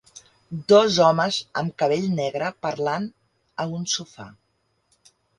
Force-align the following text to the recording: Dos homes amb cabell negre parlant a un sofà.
Dos 0.71 0.95
homes 1.07 1.35
amb 1.61 1.75
cabell 1.81 2.07
negre 2.19 2.47
parlant 2.67 3.05
a 3.65 3.67
un 3.81 3.85
sofà. 3.93 4.27